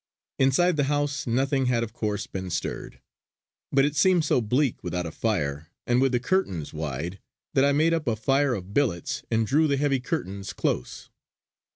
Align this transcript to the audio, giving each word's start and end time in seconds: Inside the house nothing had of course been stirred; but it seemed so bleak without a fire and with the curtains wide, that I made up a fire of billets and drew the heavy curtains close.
Inside 0.39 0.77
the 0.77 0.85
house 0.85 1.27
nothing 1.27 1.67
had 1.67 1.83
of 1.83 1.93
course 1.93 2.25
been 2.25 2.49
stirred; 2.49 2.99
but 3.71 3.85
it 3.85 3.95
seemed 3.95 4.25
so 4.25 4.41
bleak 4.41 4.83
without 4.83 5.05
a 5.05 5.11
fire 5.11 5.67
and 5.85 6.01
with 6.01 6.11
the 6.11 6.19
curtains 6.19 6.73
wide, 6.73 7.19
that 7.53 7.63
I 7.65 7.71
made 7.71 7.93
up 7.93 8.07
a 8.07 8.15
fire 8.15 8.55
of 8.55 8.73
billets 8.73 9.21
and 9.29 9.45
drew 9.45 9.67
the 9.67 9.77
heavy 9.77 9.99
curtains 9.99 10.53
close. 10.53 11.11